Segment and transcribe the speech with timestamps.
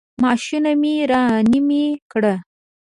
[0.21, 2.35] معشوقه مې رامنې کړه.